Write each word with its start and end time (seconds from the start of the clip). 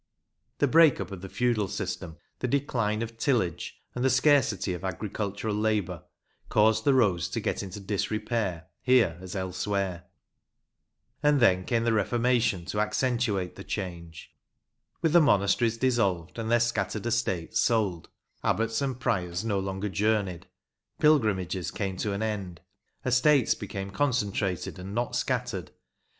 The 0.57 0.67
break 0.67 0.99
up 0.99 1.11
of 1.11 1.21
the 1.21 1.29
feudal 1.29 1.67
system, 1.67 2.17
the 2.39 2.47
decline 2.47 3.03
of 3.03 3.19
tillage, 3.19 3.79
and 3.93 4.03
the 4.03 4.09
scarcity 4.09 4.73
of 4.73 4.83
agricultural 4.83 5.53
labour, 5.53 6.05
caused 6.49 6.85
the 6.85 6.95
roads 6.95 7.27
to 7.29 7.39
get 7.39 7.61
into 7.61 7.79
disrepair 7.79 8.65
here 8.81 9.19
as 9.21 9.35
elsewhere. 9.35 10.05
And 11.21 11.39
then 11.39 11.65
came 11.65 11.83
the 11.83 11.93
Reformation 11.93 12.65
to 12.65 12.79
accentuate 12.79 13.55
the 13.57 13.63
change. 13.63 14.31
With 15.03 15.13
the 15.13 15.21
monasteries 15.21 15.77
dissolved, 15.77 16.39
and 16.39 16.49
their 16.49 16.59
scattered 16.61 17.05
estates 17.05 17.59
sold, 17.59 18.09
abbots 18.43 18.81
and 18.81 18.99
priors 18.99 19.45
no 19.45 19.59
longer 19.59 19.87
journeyed 19.87 20.47
Pilgrimages 20.99 21.69
came 21.69 21.95
to 21.97 22.11
an 22.13 22.23
end 22.23 22.61
Estates 23.05 23.53
became 23.53 23.91
concentrated 23.91 24.79
and 24.79 24.95
not 24.95 25.15
scattered. 25.15 25.69